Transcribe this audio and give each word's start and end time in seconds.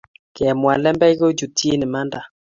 Kemwa 0.35 0.73
lembech 0.83 1.17
ko 1.21 1.27
chutchin 1.37 1.81
imanda 1.87 2.19